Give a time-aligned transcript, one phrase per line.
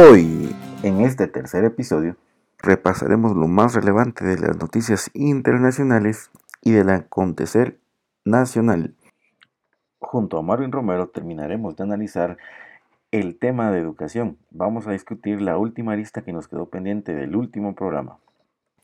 [0.00, 0.54] Hoy,
[0.84, 2.14] en este tercer episodio,
[2.58, 6.30] repasaremos lo más relevante de las noticias internacionales
[6.62, 7.80] y del acontecer
[8.24, 8.94] nacional.
[9.98, 12.36] Junto a Marvin Romero terminaremos de analizar
[13.10, 14.38] el tema de educación.
[14.52, 18.18] Vamos a discutir la última lista que nos quedó pendiente del último programa.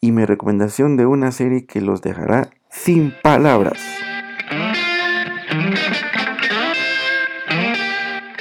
[0.00, 3.80] Y mi recomendación de una serie que los dejará sin palabras.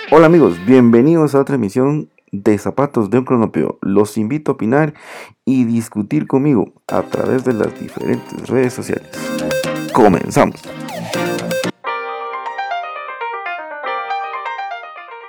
[0.09, 3.77] Hola amigos, bienvenidos a otra emisión de Zapatos de un Cronopio.
[3.81, 4.93] Los invito a opinar
[5.45, 9.07] y discutir conmigo a través de las diferentes redes sociales.
[9.93, 10.82] Comenzamos.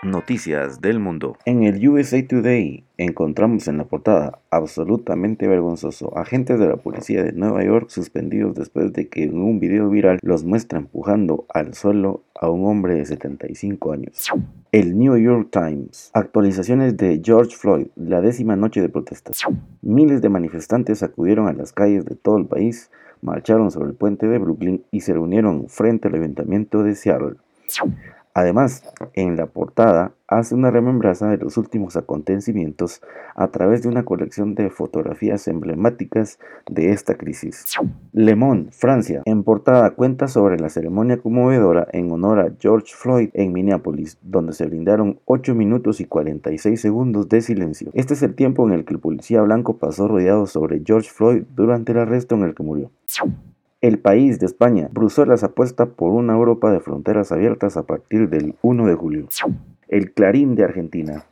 [0.04, 1.38] Noticias del mundo.
[1.46, 6.14] En el USA Today encontramos en la portada absolutamente vergonzoso.
[6.18, 10.18] Agentes de la policía de Nueva York suspendidos después de que en un video viral
[10.20, 14.30] los muestra empujando al suelo a un hombre de 75 años.
[14.72, 16.10] El New York Times.
[16.12, 19.34] Actualizaciones de George Floyd, la décima noche de protestas.
[19.80, 22.90] Miles de manifestantes acudieron a las calles de todo el país,
[23.22, 27.36] marcharon sobre el puente de Brooklyn y se reunieron frente al ayuntamiento de Seattle.
[28.36, 28.82] Además,
[29.12, 33.00] en la portada hace una remembranza de los últimos acontecimientos
[33.36, 37.64] a través de una colección de fotografías emblemáticas de esta crisis.
[38.12, 43.30] Le Monde, Francia, en portada cuenta sobre la ceremonia conmovedora en honor a George Floyd
[43.34, 47.90] en Minneapolis, donde se brindaron 8 minutos y 46 segundos de silencio.
[47.94, 51.44] Este es el tiempo en el que el policía blanco pasó rodeado sobre George Floyd
[51.54, 52.90] durante el arresto en el que murió.
[53.84, 58.54] El país de España, Bruselas apuesta por una Europa de fronteras abiertas a partir del
[58.62, 59.28] 1 de julio.
[59.88, 61.26] El Clarín de Argentina.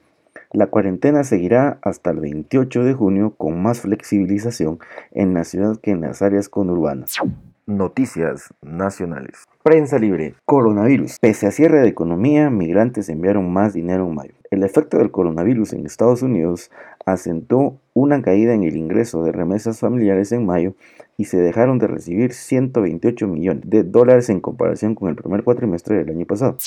[0.53, 4.81] La cuarentena seguirá hasta el 28 de junio con más flexibilización
[5.13, 7.17] en la ciudad que en las áreas conurbanas.
[7.65, 9.45] Noticias nacionales.
[9.63, 10.35] Prensa libre.
[10.45, 11.17] Coronavirus.
[11.23, 14.35] Pese a cierre de economía, migrantes enviaron más dinero en mayo.
[14.53, 16.71] El efecto del coronavirus en Estados Unidos
[17.07, 20.75] asentó una caída en el ingreso de remesas familiares en mayo
[21.17, 25.97] y se dejaron de recibir 128 millones de dólares en comparación con el primer cuatrimestre
[25.97, 26.59] del año pasado.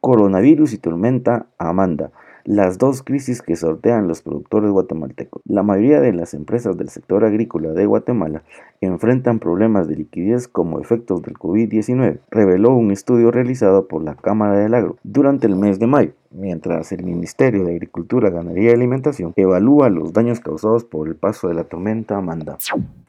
[0.00, 2.10] Coronavirus y tormenta Amanda
[2.48, 5.42] las dos crisis que sortean los productores guatemaltecos.
[5.44, 8.42] La mayoría de las empresas del sector agrícola de Guatemala
[8.80, 14.58] enfrentan problemas de liquidez como efectos del COVID-19, reveló un estudio realizado por la Cámara
[14.58, 19.32] del Agro durante el mes de mayo, mientras el Ministerio de Agricultura, Ganadería y Alimentación
[19.36, 22.58] evalúa los daños causados por el paso de la tormenta Amanda.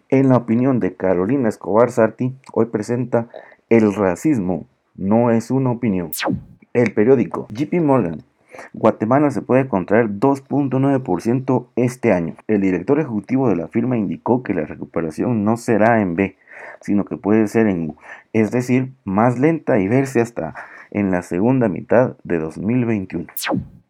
[0.09, 3.29] En la opinión de Carolina Escobar Sarti, hoy presenta
[3.69, 4.65] El racismo
[4.95, 6.11] no es una opinión.
[6.73, 8.23] El periódico JP Morgan
[8.73, 12.35] Guatemala se puede contraer 2.9% este año.
[12.47, 16.35] El director ejecutivo de la firma indicó que la recuperación no será en B,
[16.81, 17.95] sino que puede ser en U,
[18.33, 20.55] es decir, más lenta y verse hasta
[20.91, 23.27] en la segunda mitad de 2021.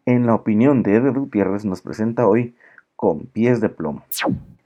[0.06, 2.54] En la opinión de Eder Gutiérrez nos presenta hoy
[2.96, 4.02] con pies de plomo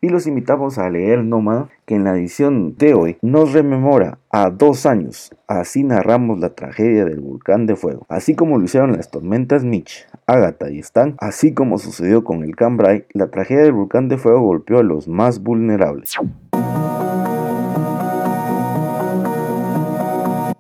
[0.05, 4.51] y los invitamos a leer Nómada, que en la edición de hoy nos rememora a
[4.51, 5.35] dos años.
[5.47, 10.07] Así narramos la tragedia del volcán de fuego, así como lo hicieron las tormentas Mitch,
[10.27, 14.43] Agatha y Stan, así como sucedió con el Cambrai, la tragedia del volcán de fuego
[14.43, 16.19] golpeó a los más vulnerables.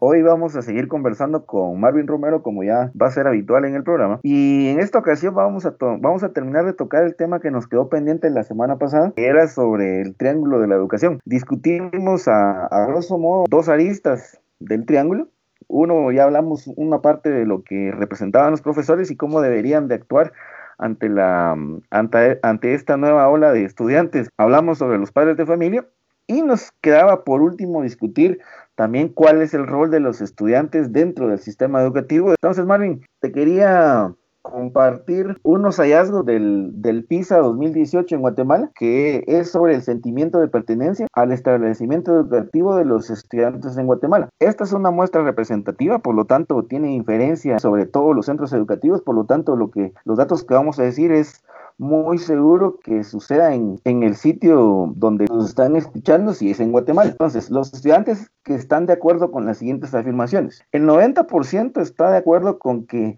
[0.06, 3.75] Hoy vamos a seguir conversando con Marvin Romero, como ya va a ser habitual en
[3.75, 4.20] el programa.
[4.22, 7.66] Y en esta ocasión vamos a, vamos a terminar de tocar el tema que nos
[7.66, 11.20] quedó pendiente la semana pasada, que era sobre el triángulo de la educación.
[11.25, 15.28] Discutimos a, a grosso modo dos aristas del triángulo.
[15.69, 19.94] Uno, ya hablamos una parte de lo que representaban los profesores y cómo deberían de
[19.94, 20.34] actuar
[20.76, 21.56] ante, la,
[21.88, 24.28] ante, ante esta nueva ola de estudiantes.
[24.36, 25.86] Hablamos sobre los padres de familia
[26.26, 28.41] y nos quedaba por último discutir
[28.75, 32.31] también cuál es el rol de los estudiantes dentro del sistema educativo.
[32.31, 34.15] Entonces, Marvin, te quería
[34.45, 40.49] compartir unos hallazgos del, del, PISA 2018 en Guatemala, que es sobre el sentimiento de
[40.49, 44.29] pertenencia al establecimiento educativo de los estudiantes en Guatemala.
[44.41, 49.01] Esta es una muestra representativa, por lo tanto tiene inferencia sobre todos los centros educativos,
[49.01, 51.43] por lo tanto lo que los datos que vamos a decir es
[51.78, 57.10] muy seguro que suceda en, el sitio donde nos están escuchando, si es en Guatemala.
[57.10, 60.65] Entonces, los estudiantes que están de acuerdo con las siguientes afirmaciones.
[60.72, 63.16] El 90% está de acuerdo con que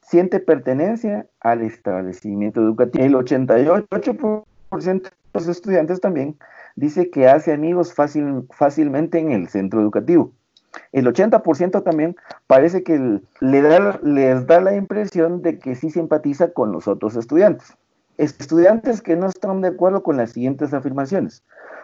[0.00, 3.04] siente pertenencia al establecimiento educativo.
[3.04, 6.38] El 88% de los estudiantes también
[6.76, 10.32] dice que hace amigos fácil, fácilmente en el centro educativo.
[10.92, 12.16] El 80% también
[12.46, 17.16] parece que le da, les da la impresión de que sí simpatiza con los otros
[17.16, 17.76] estudiantes.
[18.16, 21.42] Estudiantes que no están de acuerdo con las siguientes afirmaciones.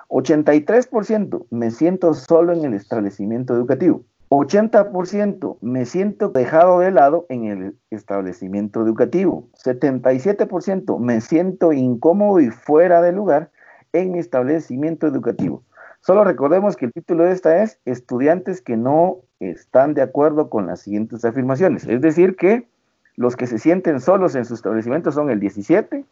[0.08, 4.04] 83% me siento solo en el establecimiento educativo.
[4.30, 9.48] 80% me siento dejado de lado en el establecimiento educativo.
[9.64, 13.50] 77% me siento incómodo y fuera de lugar
[13.92, 15.62] en mi establecimiento educativo.
[16.04, 20.66] Solo recordemos que el título de esta es Estudiantes que no están de acuerdo con
[20.66, 21.86] las siguientes afirmaciones.
[21.86, 22.68] Es decir, que
[23.16, 26.04] los que se sienten solos en su establecimiento son el 17%,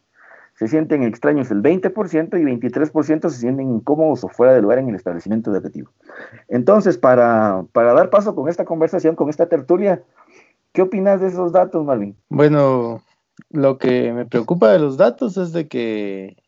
[0.55, 4.89] se sienten extraños el 20% y 23% se sienten incómodos o fuera de lugar en
[4.89, 5.91] el establecimiento educativo.
[6.47, 10.01] Entonces, para, para dar paso con esta conversación, con esta tertulia,
[10.71, 12.15] ¿qué opinas de esos datos, Marvin?
[12.29, 13.03] Bueno,
[13.51, 16.42] lo que me preocupa de los datos es de que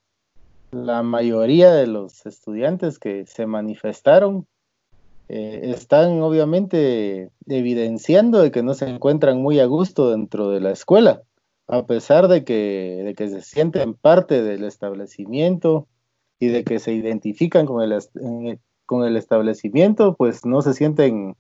[0.76, 4.46] la mayoría de los estudiantes que se manifestaron
[5.30, 10.72] eh, están obviamente evidenciando de que no se encuentran muy a gusto dentro de la
[10.72, 11.24] escuela
[11.68, 15.88] a pesar de que, de que se sienten parte del establecimiento
[16.40, 18.00] y de que se identifican con el,
[18.86, 21.36] con el establecimiento, pues no se sienten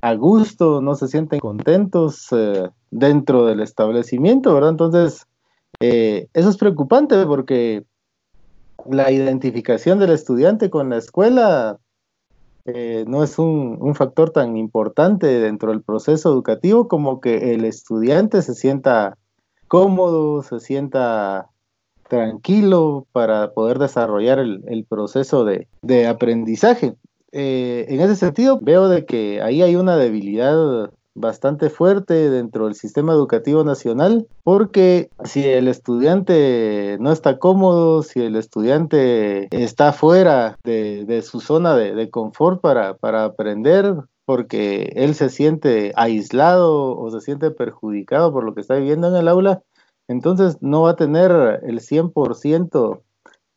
[0.00, 4.70] a gusto, no se sienten contentos eh, dentro del establecimiento, ¿verdad?
[4.70, 5.26] Entonces,
[5.80, 7.84] eh, eso es preocupante porque
[8.90, 11.78] la identificación del estudiante con la escuela
[12.64, 18.40] eh, no es un, factor tan importante dentro del proceso educativo como que el estudiante
[18.42, 19.18] se sienta
[19.66, 21.48] cómodo, se sienta
[22.08, 26.94] tranquilo para poder desarrollar el, proceso de, aprendizaje.
[27.32, 32.74] Eh, en ese sentido, veo de que ahí hay una debilidad bastante fuerte dentro del
[32.74, 40.58] sistema educativo nacional, porque si el estudiante no está cómodo, si el estudiante está fuera
[40.64, 43.94] de, su zona de, de confort para, para, aprender,
[44.24, 49.16] porque él se siente aislado o se siente perjudicado por lo que está viviendo en
[49.16, 49.62] el aula,
[50.08, 53.00] entonces no va a tener el 100%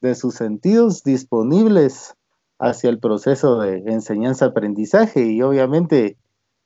[0.02, 2.16] de sus sentidos disponibles
[2.60, 5.26] hacia el proceso de enseñanza-aprendizaje.
[5.26, 6.18] Y obviamente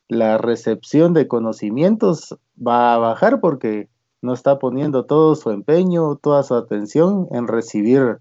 [0.09, 3.87] la recepción de conocimientos va a bajar porque
[4.21, 8.17] no está poniendo todo su empeño, toda su atención en recibir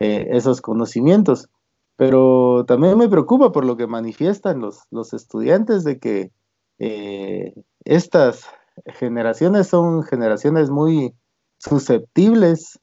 [0.00, 1.50] eh, esos conocimientos.
[1.96, 6.30] Pero también me preocupa por lo que manifiestan los, los estudiantes de que
[6.78, 7.52] eh,
[7.84, 8.46] estas
[8.86, 11.14] generaciones son generaciones muy
[11.58, 12.80] susceptibles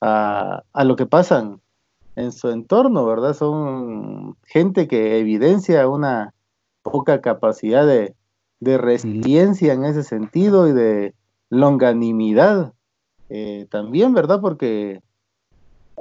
[0.00, 1.60] a, lo que pasan
[2.14, 3.34] en su entorno, ¿verdad?
[3.34, 6.34] Son gente que evidencia una
[6.90, 8.14] poca capacidad de,
[8.60, 11.14] de resiliencia en ese sentido y de
[11.50, 12.72] longanimidad
[13.28, 14.40] eh, también, ¿verdad?
[14.40, 15.02] Porque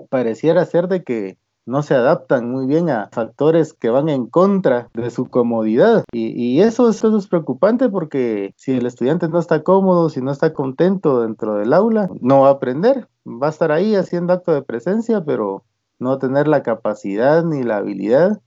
[0.10, 4.90] pareciera ser de que no se adaptan muy bien a factores que van en contra
[4.94, 6.04] de su comodidad.
[6.12, 10.54] Y, eso, eso, es preocupante porque si el estudiante no está cómodo, si no está
[10.54, 13.08] contento dentro del aula, no va a aprender.
[13.26, 15.64] Va a estar ahí haciendo acto de presencia, pero
[15.98, 18.42] no va a tener la capacidad ni la habilidad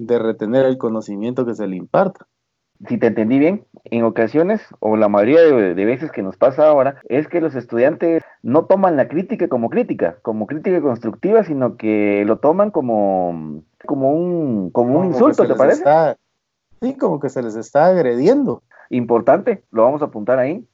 [0.00, 2.26] de retener el conocimiento que se le imparta
[2.88, 7.00] si te entendí bien, en ocasiones, o la mayoría de, veces que nos pasa ahora,
[7.08, 12.24] es que los estudiantes no toman la crítica como crítica, como crítica constructiva, sino que
[12.24, 15.84] lo toman como, como un, como un insulto, ¿te parece?
[16.80, 18.62] sí, como que se les está agrediendo.
[18.88, 20.66] Importante, lo vamos a apuntar ahí.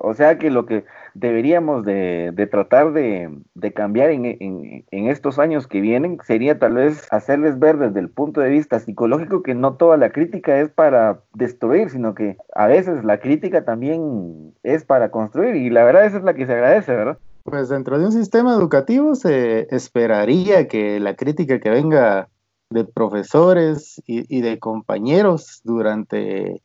[0.00, 0.84] O sea que lo que
[1.14, 3.30] deberíamos de, tratar de,
[3.74, 8.50] cambiar en, estos años que vienen sería tal vez hacerles ver desde el punto de
[8.50, 13.18] vista psicológico que no toda la crítica es para destruir, sino que a veces la
[13.20, 17.18] crítica también es para construir y la verdad esa es la que se agradece, ¿verdad?
[17.44, 22.28] Pues dentro de un sistema educativo se esperaría que la crítica que venga
[22.70, 26.62] de profesores y de compañeros durante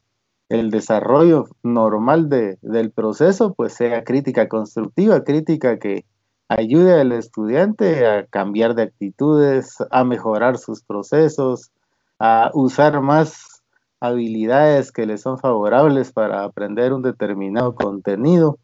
[0.50, 6.06] el desarrollo normal de, del proceso, pues sea crítica constructiva, crítica que
[6.48, 11.72] ayude al estudiante a cambiar de actitudes, a mejorar sus procesos,
[12.20, 13.62] a usar más
[14.00, 18.58] habilidades que le son favorables para aprender un determinado contenido.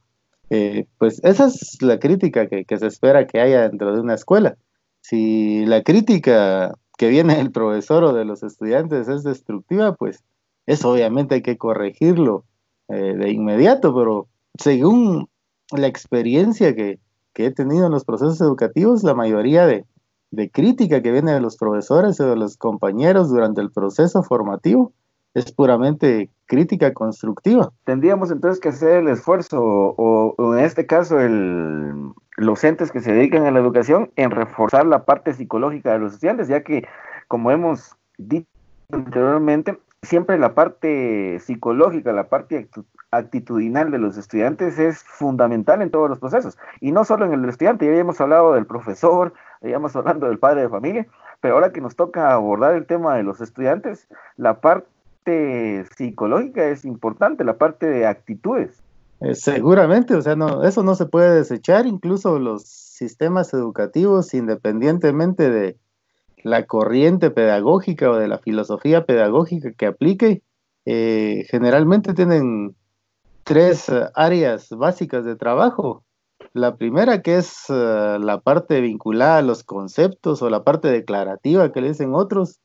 [0.49, 4.13] Eh, pues esa es la crítica que, que se espera que haya dentro de una
[4.13, 4.55] escuela.
[5.01, 10.23] Si la crítica que viene del profesor o de los estudiantes es destructiva, pues
[10.65, 12.45] eso obviamente hay que corregirlo
[12.89, 14.27] eh, de inmediato, pero
[14.57, 15.29] según
[15.71, 16.99] la experiencia que,
[17.35, 19.85] he tenido en los procesos educativos, la mayoría de,
[20.29, 24.93] de crítica que viene de los profesores o de los compañeros durante el proceso formativo
[25.33, 27.71] es puramente crítica constructiva.
[27.85, 33.13] Tendríamos entonces que hacer el esfuerzo, o, en este caso el, los entes que se
[33.13, 36.87] dedican a la educación, en reforzar la parte psicológica de los estudiantes, ya que,
[37.27, 38.47] como hemos dicho
[38.91, 42.69] anteriormente, siempre la parte psicológica, la parte
[43.11, 46.57] actitudinal de los estudiantes es fundamental en todos los procesos.
[46.81, 50.39] Y no solo en el estudiante, ya habíamos hablado del profesor, ya habíamos hablando del
[50.39, 51.07] padre de familia,
[51.41, 54.07] pero ahora que nos toca abordar el tema de los estudiantes,
[54.37, 58.81] la parte psicológica es importante, la parte de actitudes.
[59.21, 65.49] Eh, seguramente, o sea, no, eso no se puede desechar, incluso los sistemas educativos, independientemente
[65.49, 65.77] de
[66.43, 70.43] la corriente pedagógica o de la filosofía pedagógica que aplique,
[70.85, 72.75] eh, generalmente tienen
[73.43, 76.03] tres eh, áreas básicas de trabajo.
[76.53, 81.81] La primera que es la parte vinculada a los conceptos o la parte declarativa que
[81.81, 82.59] le dicen otros.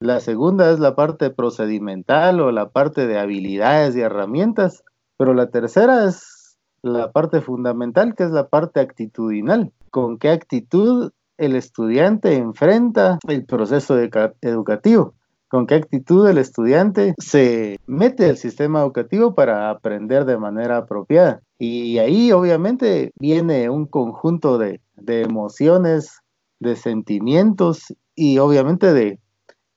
[0.00, 4.82] La segunda es la parte procedimental o la parte de habilidades y herramientas.
[5.16, 9.72] Pero la tercera es la parte fundamental, que es la parte actitudinal.
[9.90, 15.14] ¿Con qué actitud el estudiante enfrenta el proceso educativo?
[15.48, 21.40] ¿Con qué actitud el estudiante se mete al sistema educativo para aprender de manera apropiada?
[21.58, 26.20] Y ahí obviamente viene un conjunto de, emociones,
[26.60, 29.18] de sentimientos y obviamente de,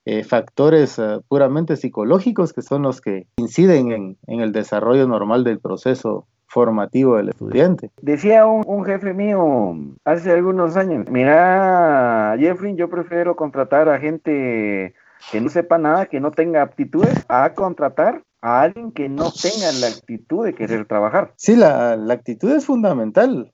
[0.04, 3.90] eh, factores eh, puramente psicológicos que son los que inciden
[4.26, 7.90] en, el desarrollo normal del proceso formativo del estudiante.
[8.00, 14.94] Decía un, jefe mío hace algunos años, mira Jeffrey, yo prefiero contratar a gente
[15.32, 19.72] que no sepa nada, que no tenga aptitudes, a contratar a alguien que no tenga
[19.80, 21.32] la actitud de querer trabajar.
[21.36, 23.52] Sí, la, la actitud es fundamental.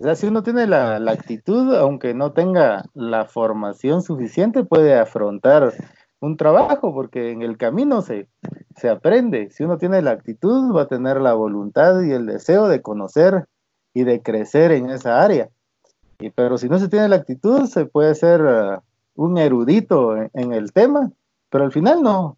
[0.00, 5.72] O sea, si uno tiene la, actitud, aunque no tenga la formación suficiente, puede afrontar
[6.20, 8.28] un trabajo, porque en el camino se,
[8.76, 9.50] se aprende.
[9.50, 13.46] Si uno tiene la actitud, va a tener la voluntad y el deseo de conocer
[13.94, 15.50] y de crecer en esa área.
[16.18, 18.80] Y, pero si no se tiene la actitud, se puede ser uh,
[19.14, 21.10] un erudito en, el tema,
[21.50, 22.36] pero al final no,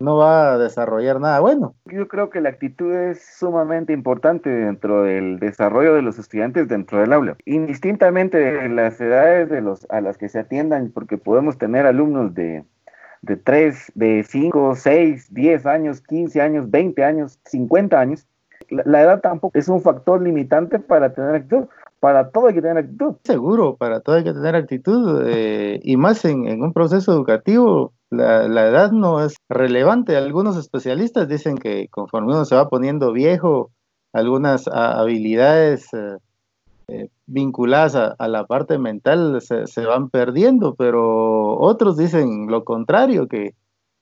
[0.00, 1.74] no va a desarrollar nada bueno.
[1.86, 6.98] Yo creo que la actitud es sumamente importante dentro del desarrollo de los estudiantes dentro
[7.00, 11.58] del aula, indistintamente de las edades de los a las que se atiendan, porque podemos
[11.58, 12.64] tener alumnos de
[13.22, 18.26] de 3, de 5, 6, 10 años, 15 años, 20 años, 50 años.
[18.68, 21.66] La, edad tampoco es un factor limitante para tener actitud.
[21.98, 23.16] Para todo hay que tener actitud.
[23.24, 25.22] Seguro, para todo hay que tener actitud.
[25.26, 30.16] Eh, y más en, un proceso educativo, la, edad no es relevante.
[30.16, 33.70] Algunos especialistas dicen que conforme uno se va poniendo viejo,
[34.12, 36.16] algunas habilidades eh,
[36.90, 43.54] eh, vinculadas a, la parte mental se, van perdiendo, pero otros dicen lo contrario, que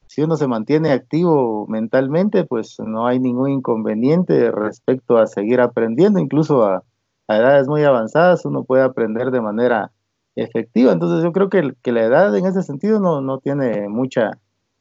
[0.07, 6.18] si uno se mantiene activo mentalmente, pues no hay ningún inconveniente respecto a seguir aprendiendo,
[6.18, 6.83] incluso a,
[7.26, 9.92] a edades muy avanzadas uno puede aprender de manera
[10.35, 10.92] efectiva.
[10.92, 14.30] Entonces yo creo que, que la edad en ese sentido no, no, tiene mucha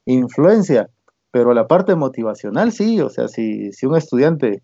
[0.06, 0.90] influencia,
[1.32, 4.64] pero la parte motivacional sí, o sea, si, si un estudiante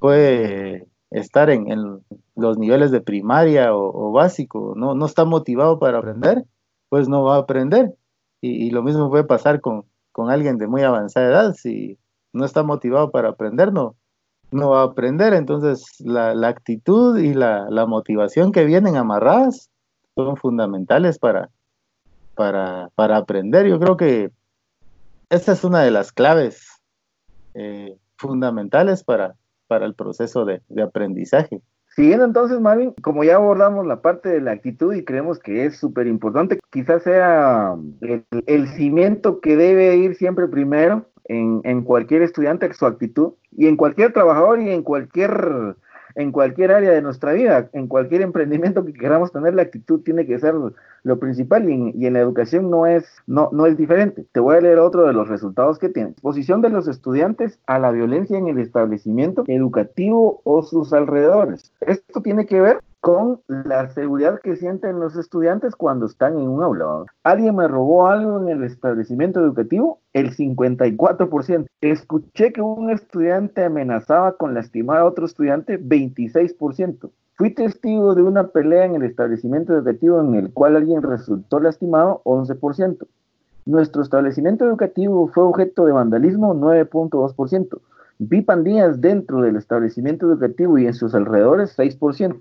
[0.00, 2.02] puede estar en,
[2.36, 6.44] los niveles de primaria o, básico, no, no está motivado para aprender,
[6.88, 7.94] pues no va a aprender.
[8.40, 11.98] Y, lo mismo puede pasar con, con, alguien de muy avanzada edad, si
[12.32, 13.96] no está motivado para aprender, no,
[14.50, 15.34] no va a aprender.
[15.34, 19.70] Entonces la, actitud y la, la motivación que vienen amarradas
[20.14, 21.50] son fundamentales para,
[22.34, 23.66] para, para aprender.
[23.66, 24.30] Yo creo que
[25.28, 26.80] esta es una de las claves
[27.54, 29.34] eh, fundamentales para,
[29.70, 31.60] para el proceso de, aprendizaje.
[31.94, 35.76] Siguiendo entonces, Marvin, como ya abordamos la parte de la actitud y creemos que es
[35.76, 42.22] súper importante, quizás sea el, el, cimiento que debe ir siempre primero en, en cualquier
[42.22, 45.76] estudiante, su actitud, y en cualquier trabajador y en cualquier
[46.14, 50.26] en cualquier área de nuestra vida, en cualquier emprendimiento que queramos tener, la actitud tiene
[50.26, 50.54] que ser
[51.02, 54.26] lo principal y en, la educación no es, no, no es diferente.
[54.32, 56.10] Te voy a leer otro de los resultados que tiene.
[56.10, 61.72] Exposición de los estudiantes a la violencia en el establecimiento educativo o sus alrededores.
[61.80, 66.62] Esto tiene que ver con la seguridad que sienten los estudiantes cuando están en un
[66.62, 67.04] aula.
[67.24, 70.00] ¿Alguien me robó algo en el establecimiento educativo?
[70.12, 71.66] El 54%.
[71.80, 77.10] Escuché que un estudiante amenazaba con lastimar a otro estudiante, 26%.
[77.34, 82.20] Fui testigo de una pelea en el establecimiento educativo en el cual alguien resultó lastimado,
[82.24, 83.06] 11%.
[83.64, 87.80] Nuestro establecimiento educativo fue objeto de vandalismo, 9.2%.
[88.18, 92.40] Vi pandillas dentro del establecimiento educativo y en sus alrededores, 6%.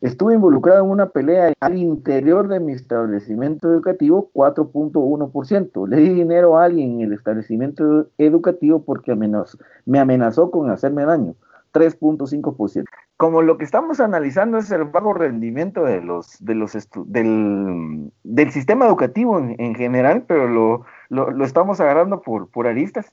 [0.00, 5.88] Estuve involucrado en una pelea al interior de mi establecimiento educativo, 4.1%.
[5.88, 11.34] Le di dinero a alguien en el establecimiento educativo porque me amenazó con hacerme daño,
[11.72, 12.84] 3.5%.
[13.16, 16.76] Como lo que estamos analizando es el bajo rendimiento de los, de los
[17.06, 23.12] del, del, sistema educativo en, general, pero lo, lo, lo, estamos agarrando por, por aristas.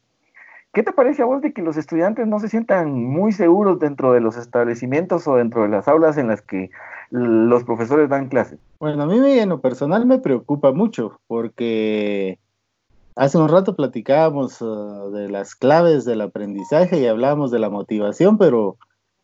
[0.76, 4.14] ¿Qué te parece a vos de que los estudiantes no se sientan muy seguros dentro
[4.14, 6.70] de los establecimientos o dentro de las aulas en las que
[7.10, 8.60] los profesores dan clases?
[8.80, 12.38] Bueno, a mí en lo personal me preocupa mucho porque
[13.16, 18.38] Hace un rato platicábamos uh, de las claves del aprendizaje y hablábamos de la motivación,
[18.38, 18.78] pero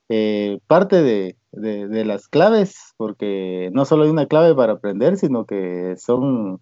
[0.07, 5.95] eh, parte de, las claves, porque no solo hay una clave para aprender, sino que
[5.97, 6.61] son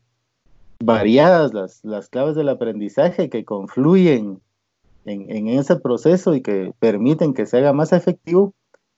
[0.79, 1.53] variadas
[1.83, 4.41] las claves del aprendizaje que confluyen
[5.05, 8.53] en, ese proceso y que permiten que se haga más efectivo.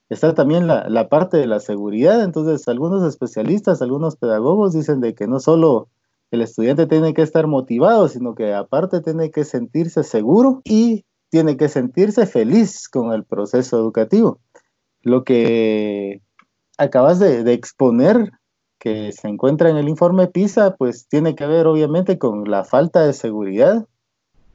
[0.08, 2.22] Está también la parte de la seguridad.
[2.22, 5.88] Entonces, algunos especialistas, algunos pedagogos dicen de que no solo
[6.32, 11.58] el estudiante tiene que estar motivado, sino que aparte tiene que sentirse seguro y tiene
[11.58, 14.40] que sentirse feliz con el proceso educativo.
[15.02, 16.22] Lo que
[16.78, 18.30] acabas de, exponer,
[18.78, 23.04] que se encuentra en el informe PISA, pues tiene que ver obviamente con la falta
[23.04, 23.86] de seguridad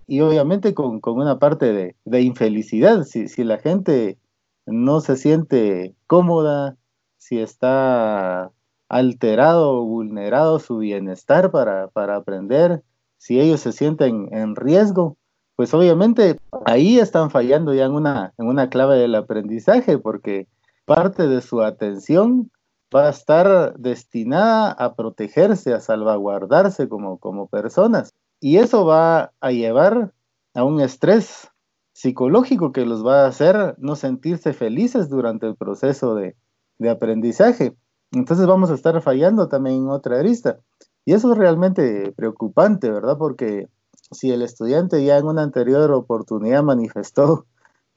[0.07, 3.03] y obviamente con, una parte de, infelicidad.
[3.03, 4.17] Si, si la gente
[4.65, 6.77] no se siente cómoda,
[7.17, 8.51] si está
[8.89, 12.83] alterado o vulnerado su bienestar para, aprender,
[13.17, 15.17] si ellos se sienten en riesgo,
[15.57, 20.47] pues obviamente ahí están fallando ya en una, en una clave del aprendizaje, porque
[20.85, 22.49] parte de su atención
[22.95, 28.13] va a estar destinada a protegerse, a salvaguardarse como, como personas.
[28.39, 30.13] Y eso va a llevar
[30.53, 31.49] a un estrés
[31.93, 36.35] psicológico que los va a hacer no sentirse felices durante el proceso de,
[36.77, 37.75] de aprendizaje.
[38.11, 40.59] Entonces vamos a estar fallando también en otra arista.
[41.05, 43.17] Y eso es realmente preocupante, ¿verdad?
[43.17, 43.67] Porque
[44.11, 47.45] si el estudiante ya en una anterior oportunidad manifestó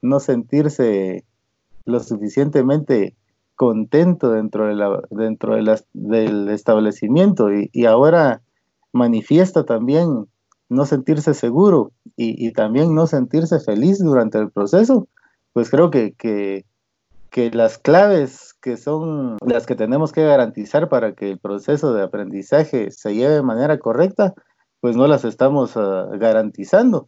[0.01, 1.25] no sentirse
[1.85, 3.15] lo suficientemente
[3.55, 8.41] contento dentro, de la, dentro de del establecimiento y, y, ahora
[8.93, 10.27] manifiesta también
[10.69, 15.07] no sentirse seguro y, y, también no sentirse feliz durante el proceso,
[15.53, 16.65] pues creo que, que,
[17.29, 22.03] que las claves que son las que tenemos que garantizar para que el proceso de
[22.03, 24.33] aprendizaje se lleve de manera correcta,
[24.81, 27.07] pues no las estamos ah, garantizando.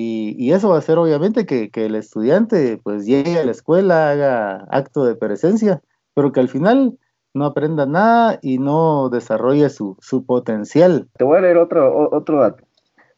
[0.00, 4.64] Y, eso va a hacer obviamente que, el estudiante pues llegue a la escuela, haga
[4.70, 5.82] acto de presencia,
[6.14, 6.96] pero que al final
[7.38, 11.08] no aprenda nada y no desarrolle su, su potencial.
[11.16, 12.64] Te voy a leer otro, otro dato.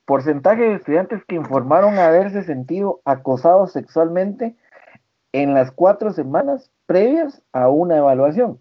[0.04, 4.56] Porcentaje de estudiantes que informaron haberse sentido acosados sexualmente
[5.32, 8.58] en las cuatro semanas previas a una evaluación.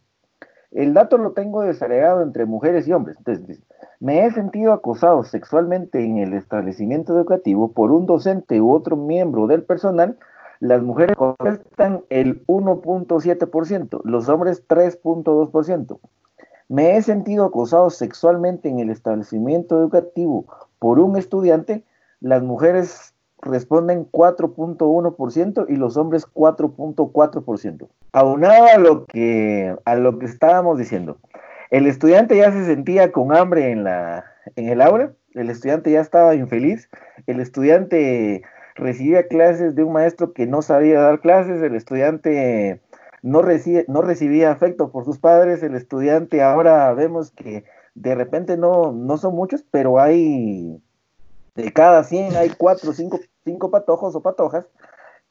[0.71, 3.17] El dato lo tengo desagregado entre mujeres y hombres.
[3.17, 3.59] Entonces,
[3.99, 9.47] me he sentido acosado sexualmente en el establecimiento educativo por un docente u otro miembro
[9.47, 10.17] del personal.
[10.59, 15.99] Las mujeres contestan el 1.7%, los hombres 3.2%.
[16.67, 20.45] Me he sentido acosado sexualmente en el establecimiento educativo
[20.77, 21.83] por un estudiante.
[22.19, 27.87] Las mujeres responden 4.1% y los hombres 4.4%.
[28.11, 31.17] Aunado a lo que a lo que estábamos diciendo,
[31.71, 36.01] el estudiante ya se sentía con hambre en la en el aula, el estudiante ya
[36.01, 36.89] estaba infeliz,
[37.27, 38.43] el estudiante
[38.79, 42.81] recibía clases de un maestro que no sabía dar clases, el estudiante
[43.21, 47.65] no, recibe, no recibía afecto por sus padres, el estudiante ahora vemos que
[47.95, 50.81] de repente no, no son muchos, pero hay
[51.55, 54.65] de cada 100 hay 4 o 5, patojos o patojas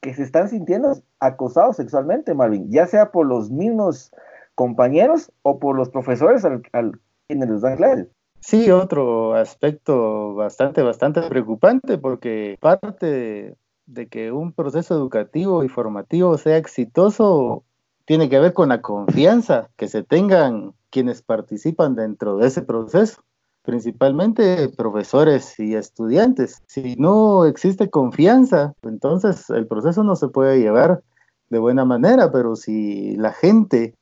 [0.00, 4.12] que se están sintiendo acosados sexualmente, Marvin, ya sea por los mismos
[4.54, 8.08] compañeros o por los profesores al, al quienes les dan clases.
[8.40, 16.38] Sí, otro aspecto bastante, bastante preocupante porque parte de que un proceso educativo y formativo
[16.38, 17.64] sea exitoso
[18.04, 23.22] tiene que ver con la confianza que se tengan quienes participan dentro de ese proceso
[23.68, 26.62] principalmente profesores y estudiantes.
[26.66, 31.02] Si no existe confianza, entonces el proceso no se puede llevar
[31.50, 33.94] de buena manera, pero si la gente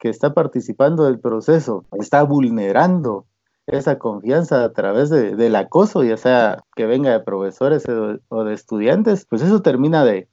[0.00, 3.26] que está participando del proceso está vulnerando
[3.66, 9.24] esa confianza a través del acoso, ya sea que venga de profesores o, de estudiantes,
[9.26, 10.28] pues eso termina de,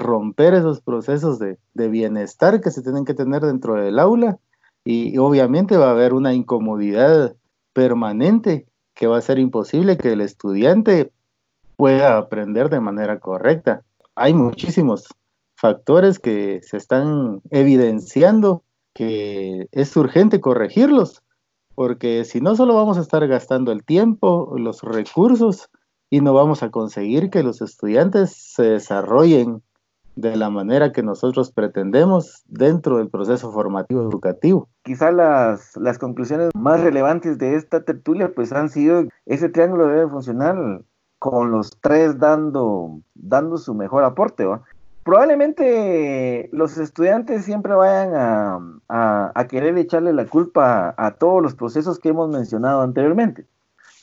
[0.00, 4.38] romper esos procesos de, de, bienestar que se tienen que tener dentro del aula
[4.84, 7.36] y obviamente va a haber una incomodidad
[7.72, 11.12] permanente que va a ser imposible que el estudiante
[11.76, 13.82] pueda aprender de manera correcta.
[14.16, 15.06] Hay muchísimos
[15.54, 18.64] factores que se están evidenciando
[18.94, 21.22] que es urgente corregirlos,
[21.78, 25.70] porque si no solo vamos a estar gastando el tiempo, los recursos
[26.10, 29.62] y no vamos a conseguir que los estudiantes se desarrollen
[30.16, 34.68] de la manera que nosotros pretendemos dentro del proceso formativo educativo.
[34.82, 40.10] Quizá las, las conclusiones más relevantes de esta tertulia pues han sido ese triángulo debe
[40.10, 40.82] funcionar
[41.20, 44.44] con los tres dando, dando su mejor aporte.
[45.08, 48.12] Probablemente los estudiantes siempre vayan
[48.90, 53.46] a, querer echarle la culpa a todos los procesos que hemos mencionado anteriormente.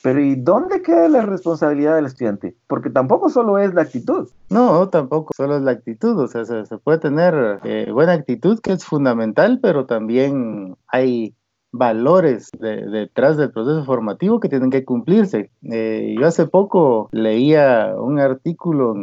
[0.01, 2.55] Pero ¿y dónde queda la responsabilidad del estudiante?
[2.65, 4.29] Porque tampoco solo es la actitud.
[4.49, 6.17] No, tampoco solo es la actitud.
[6.17, 11.35] O sea, se, puede tener eh, buena actitud, que es fundamental, pero también hay
[11.71, 15.51] valores detrás del proceso formativo que tienen que cumplirse.
[15.61, 18.95] Eh, yo hace poco leía un artículo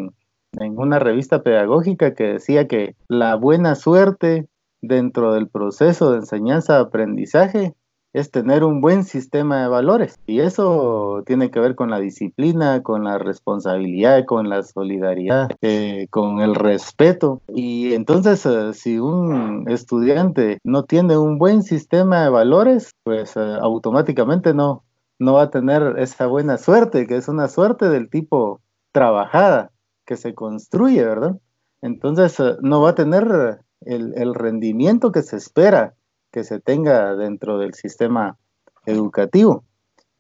[0.59, 4.49] en, una revista pedagógica que decía que la buena suerte
[4.81, 7.75] dentro del proceso de enseñanza-aprendizaje
[8.13, 10.19] es tener un buen sistema de valores.
[10.27, 16.09] Y eso tiene que ver con la disciplina, con la responsabilidad, con la solidaridad, eh,
[16.11, 17.41] con el respeto.
[17.49, 23.57] Y entonces, eh, si un estudiante no tiene un buen sistema de valores, pues eh,
[23.61, 24.85] automáticamente no,
[25.19, 28.61] no va a tener esa buena suerte, que es una suerte del tipo
[28.93, 29.71] trabajada,
[30.05, 31.39] que se construye, ¿verdad?
[31.81, 35.95] Entonces, no va a tener el, el rendimiento que se espera
[36.33, 38.39] que se tenga dentro del sistema
[38.87, 39.65] educativo.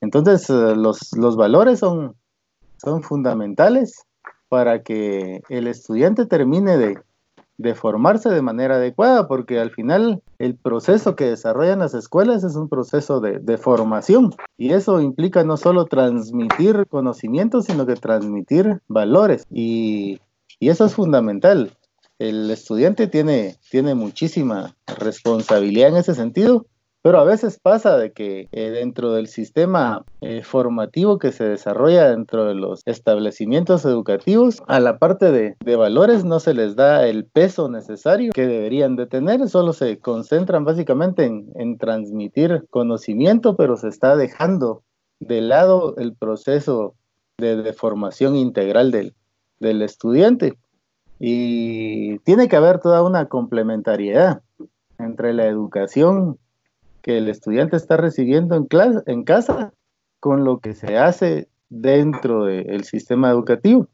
[0.01, 2.14] Entonces, eh, los, los valores son,
[2.77, 4.05] son fundamentales
[4.49, 6.99] para que el estudiante termine de,
[7.58, 12.56] de formarse de manera adecuada, porque al final el proceso que desarrollan las escuelas es
[12.56, 18.80] un proceso de, de, formación y eso implica no solo transmitir conocimientos, sino que transmitir
[18.88, 20.20] valores y,
[20.58, 21.72] y eso es fundamental.
[22.18, 26.66] El estudiante tiene, tiene muchísima responsabilidad en ese sentido,
[27.02, 32.08] pero a veces pasa de que eh, dentro del sistema eh, formativo que se desarrolla
[32.08, 37.24] dentro de los establecimientos educativos, a la parte de, valores no se les da el
[37.24, 43.88] peso necesario que deberían de tener, solo se concentran básicamente en, transmitir conocimiento, pero se
[43.88, 44.84] está dejando
[45.18, 46.94] de lado el proceso
[47.38, 49.14] de, de formación integral del,
[49.58, 50.56] del estudiante.
[51.18, 54.42] Y tiene que haber toda una complementariedad
[54.98, 56.38] entre la educación
[57.02, 59.72] que el estudiante está recibiendo en, casa
[60.20, 63.88] con lo que se hace dentro del sistema educativo.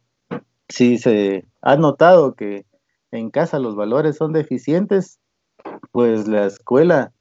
[0.69, 2.67] Si se ha notado que
[3.11, 5.19] en casa los valores son deficientes,
[5.93, 7.13] pues la escuela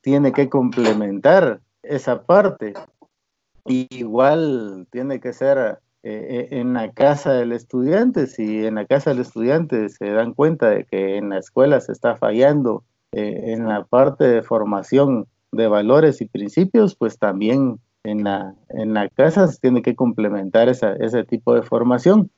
[0.00, 2.74] tiene que complementar esa parte.
[3.64, 9.20] igual tiene que ser eh, en la casa del estudiante, si en la casa del
[9.20, 13.84] estudiante se dan cuenta de que en la escuela se está fallando eh, en la
[13.84, 19.58] parte de formación de valores y principios, pues también en la, en la casa se
[19.60, 22.30] tiene que complementar esa, ese tipo de formación.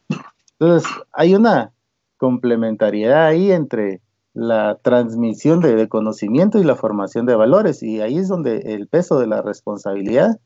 [0.59, 1.73] Entonces, hay una
[2.17, 4.01] complementariedad ahí entre
[4.35, 8.87] la transmisión de, de, conocimiento y la formación de valores, y ahí es donde el
[8.87, 10.39] peso de la responsabilidad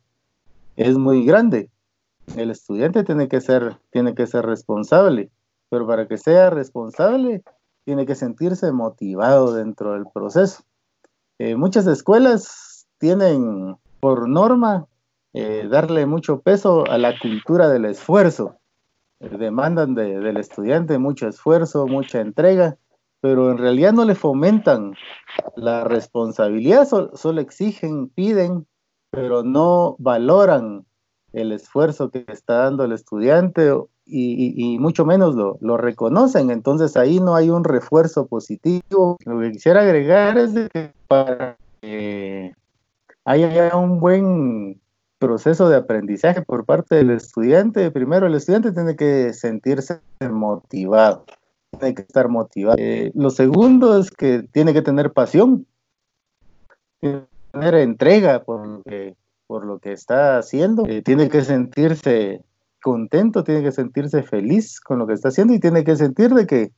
[0.77, 1.69] es muy grande
[2.37, 5.31] el estudiante tiene que ser, tiene que ser responsable,
[5.71, 7.43] pero para que sea responsable
[7.85, 10.63] tiene que sentirse motivado dentro del proceso.
[11.39, 14.87] Eh, muchas escuelas tienen por norma
[15.33, 18.57] eh, darle mucho peso a la cultura del esfuerzo.
[19.21, 22.79] Eh, demandan del estudiante mucho esfuerzo, mucha entrega,
[23.21, 24.95] pero en realidad no le fomentan
[25.57, 28.67] la responsabilidad, solo exigen, piden,
[29.11, 30.87] pero no valoran
[31.35, 33.73] el esfuerzo que está dando el estudiante
[34.07, 36.51] y, mucho menos lo, lo, reconocen.
[36.51, 39.17] Entonces ahí no hay un refuerzo positivo.
[39.25, 42.55] Lo que quisiera agregar es que para que
[43.25, 44.81] haya un buen
[45.19, 51.25] proceso de aprendizaje por parte del estudiante, primero el estudiante tiene que sentirse motivado,
[51.79, 52.77] tiene que estar motivado.
[52.79, 55.67] Eh, lo segundo es que tiene que tener pasión,
[57.01, 59.17] tiene que tener entrega por lo que
[59.55, 62.43] por lo que está haciendo, eh, tiene que sentirse
[62.83, 66.45] contento, tiene que sentirse feliz con lo que está haciendo y tiene que sentir de
[66.45, 66.73] que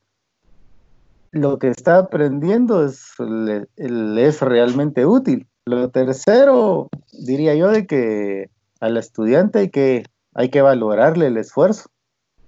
[1.31, 5.47] lo que está aprendiendo es, le, es realmente útil.
[5.65, 11.89] Lo tercero, diría yo, de que al estudiante hay que, hay que valorarle el esfuerzo.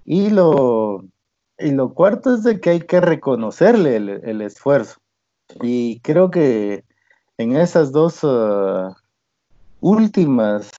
[0.05, 1.05] Y lo,
[1.57, 4.99] y lo cuarto es de que hay que reconocerle el, esfuerzo.
[5.63, 6.83] Y creo que
[7.39, 8.93] en esas dos uh,
[9.81, 10.71] últimas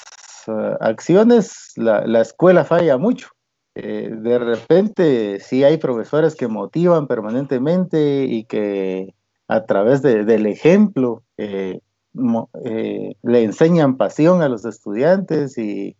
[0.46, 3.28] uh, acciones, la, la, escuela falla mucho.
[3.74, 9.14] Eh, de repente, sí hay profesores que motivan permanentemente y que
[9.48, 11.80] a través de, del ejemplo eh,
[12.12, 15.96] mo, eh, le enseñan pasión a los estudiantes y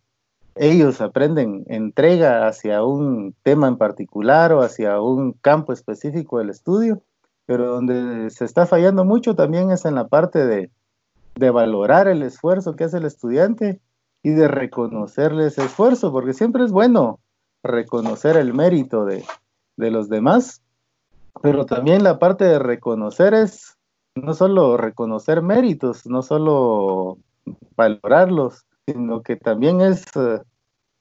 [0.57, 7.03] ellos aprenden entrega hacia un tema en particular o hacia un campo específico del estudio,
[7.47, 10.71] pero donde se está fallando mucho también es en la parte de,
[11.35, 13.81] de valorar el esfuerzo que hace el estudiante
[14.23, 17.21] y de reconocerle ese esfuerzo, porque siempre es bueno
[17.63, 19.25] reconocer el mérito de,
[19.77, 20.63] de los demás,
[21.43, 23.77] pero también la parte de reconocer es
[24.15, 27.19] no solo reconocer méritos, no solo
[27.77, 30.41] valorarlos, sino que también es eh,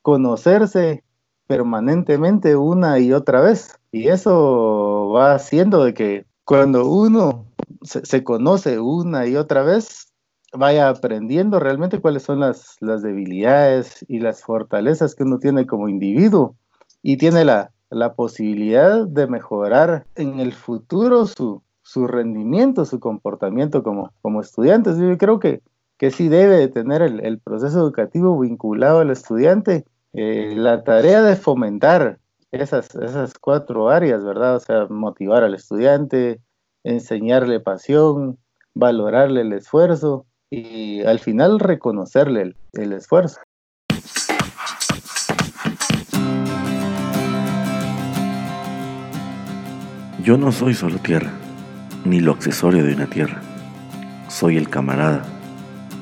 [0.02, 1.04] conocerse
[1.48, 3.80] permanentemente una y otra vez.
[3.92, 7.46] Y eso va haciendo de que cuando uno
[7.82, 10.09] se, conoce una y otra vez,
[10.54, 15.90] vaya aprendiendo realmente cuáles son las, las, debilidades y las fortalezas que uno tiene como
[15.90, 16.56] individuo
[17.02, 23.84] y tiene la, la posibilidad de mejorar en el futuro su, su rendimiento, su comportamiento
[23.84, 24.98] como, como estudiantes.
[24.98, 25.62] Yo creo que,
[25.98, 32.20] que sí debe tener el, proceso educativo vinculado al estudiante eh, la tarea de fomentar
[32.52, 34.56] esas, esas cuatro áreas, ¿verdad?
[34.56, 36.42] O sea, motivar al estudiante,
[36.84, 38.38] enseñarle pasión,
[38.74, 43.42] valorarle el esfuerzo y al final reconocerle el esfuerzo.
[50.24, 51.32] Yo no soy solo tierra
[52.06, 53.42] ni lo accesorio de una tierra.
[54.28, 55.24] Soy el camarada,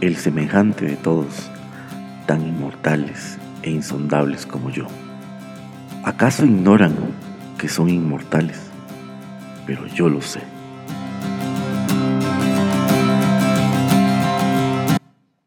[0.01, 1.49] el semejante de todos,
[2.25, 4.87] tan inmortales e insondables como yo.
[6.03, 6.93] ¿Acaso ignoran
[7.57, 8.59] que son inmortales?
[9.65, 10.41] Pero yo lo sé.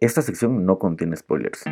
[0.00, 1.62] Esta sección no contiene spoilers.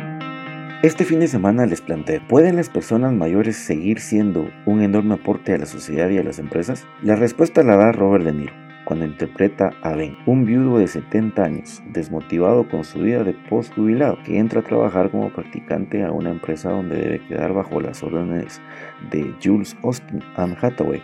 [0.83, 5.51] Este fin de semana les planteé, ¿pueden las personas mayores seguir siendo un enorme aporte
[5.51, 6.85] a la sociedad y a las empresas?
[7.01, 8.53] La respuesta la da Robert De Niro
[8.85, 14.17] cuando interpreta a Ben, un viudo de 70 años, desmotivado con su vida de post-jubilado,
[14.23, 18.61] que entra a trabajar como practicante a una empresa donde debe quedar bajo las órdenes
[19.09, 21.01] de Jules Austin Anne Hathaway,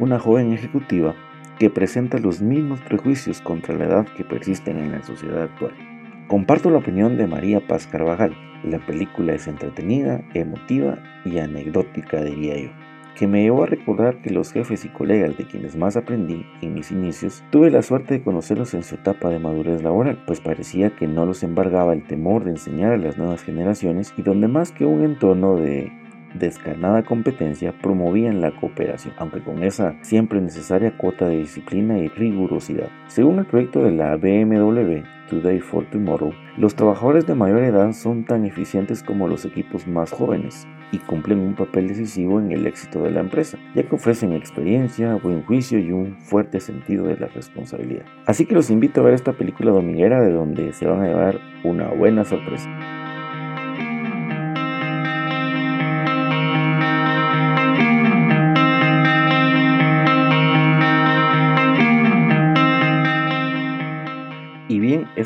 [0.00, 1.14] una joven ejecutiva
[1.58, 5.93] que presenta los mismos prejuicios contra la edad que persisten en la sociedad actual.
[6.28, 8.34] Comparto la opinión de María Paz Carvajal.
[8.64, 12.70] La película es entretenida, emotiva y anecdótica, diría yo
[13.14, 16.74] que me llevó a recordar que los jefes y colegas de quienes más aprendí en
[16.74, 20.96] mis inicios, tuve la suerte de conocerlos en su etapa de madurez laboral, pues parecía
[20.96, 24.72] que no los embargaba el temor de enseñar a las nuevas generaciones y donde más
[24.72, 25.92] que un entorno de
[26.34, 32.88] descarnada competencia promovían la cooperación, aunque con esa siempre necesaria cuota de disciplina y rigurosidad.
[33.06, 38.24] Según el proyecto de la BMW Today for Tomorrow, los trabajadores de mayor edad son
[38.24, 43.02] tan eficientes como los equipos más jóvenes, y cumplen un papel decisivo en el éxito
[43.02, 47.26] de la empresa, ya que ofrecen experiencia, buen juicio y un fuerte sentido de la
[47.26, 48.04] responsabilidad.
[48.26, 51.40] Así que los invito a ver esta película dominguera de donde se van a llevar
[51.64, 52.70] una buena sorpresa.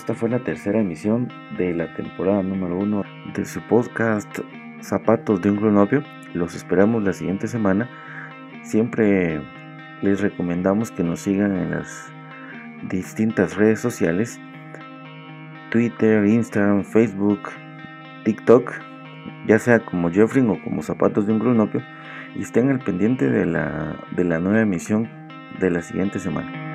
[0.08, 3.02] Esta fue la tercera emisión de la temporada número uno
[3.34, 4.38] de su podcast
[4.80, 6.02] zapatos de un cronopio.
[6.32, 7.90] Los esperamos la siguiente semana.
[8.62, 9.42] Siempre
[10.00, 12.10] les recomendamos que nos sigan en las
[12.88, 14.40] distintas redes sociales.
[15.70, 17.50] Twitter, Instagram, Facebook,
[18.24, 18.72] TikTok,
[19.46, 21.82] ya sea como Jeffrey o como Zapatos de un Cronopio,
[22.34, 25.06] y estén al pendiente de la, de la nueva emisión
[25.60, 26.67] de la siguiente semana.